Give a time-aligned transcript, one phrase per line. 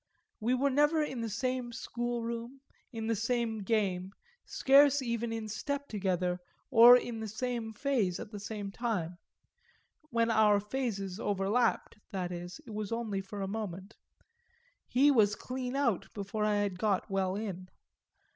[0.39, 2.61] We were never in the same schoolroom,
[2.91, 4.13] in the same game,
[4.45, 6.39] scarce even in step together
[6.71, 9.19] or in the same phase at the same time;
[10.09, 13.95] when our phases overlapped, that is, it was only for a moment
[14.87, 17.69] he was clean out before I had got well in.